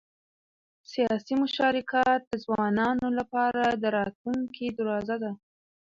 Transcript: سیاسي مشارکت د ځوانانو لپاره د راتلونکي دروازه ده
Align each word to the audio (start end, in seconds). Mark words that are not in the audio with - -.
سیاسي 0.91 1.33
مشارکت 1.43 2.19
د 2.27 2.33
ځوانانو 2.45 3.07
لپاره 3.19 3.63
د 3.81 3.83
راتلونکي 3.97 4.65
دروازه 4.77 5.15
ده 5.23 5.31